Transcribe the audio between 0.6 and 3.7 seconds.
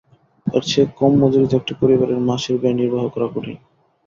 চেয়ে কম মজুরিতে একটি পরিবারের মাসের ব্যয় নির্বাহ করা কঠিন।